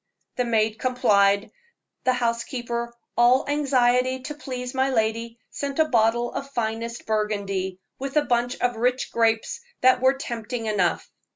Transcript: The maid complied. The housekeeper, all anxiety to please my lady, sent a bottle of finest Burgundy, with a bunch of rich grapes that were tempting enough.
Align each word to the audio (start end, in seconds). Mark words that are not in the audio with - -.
The 0.35 0.45
maid 0.45 0.79
complied. 0.79 1.51
The 2.05 2.13
housekeeper, 2.13 2.91
all 3.15 3.45
anxiety 3.47 4.19
to 4.21 4.33
please 4.33 4.73
my 4.73 4.89
lady, 4.89 5.37
sent 5.51 5.77
a 5.77 5.85
bottle 5.89 6.33
of 6.33 6.49
finest 6.49 7.05
Burgundy, 7.05 7.79
with 7.99 8.17
a 8.17 8.25
bunch 8.25 8.59
of 8.61 8.77
rich 8.77 9.11
grapes 9.11 9.61
that 9.81 10.01
were 10.01 10.15
tempting 10.15 10.65
enough. 10.65 11.07